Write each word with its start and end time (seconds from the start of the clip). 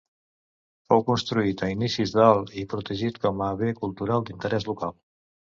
Fou 0.93 1.03
construït 1.09 1.61
a 1.67 1.69
inicis 1.75 2.15
del 2.17 2.41
i 2.63 2.65
protegit 2.73 3.21
com 3.27 3.45
a 3.49 3.53
bé 3.63 3.71
cultural 3.85 4.29
d'interès 4.31 4.71
local. 4.73 4.99